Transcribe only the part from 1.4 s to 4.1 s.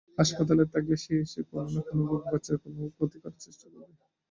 কোনো-না কোনোভাবে বাচ্চার ক্ষতি করার চেষ্টা করবে।